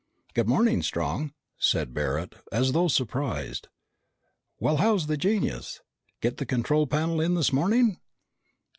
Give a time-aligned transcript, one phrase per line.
[0.33, 3.67] "Good morning, Strong," said Barret, as though surprised.
[4.59, 5.81] "Well, how's the genius?
[6.21, 7.99] Get the control panel in this morning?"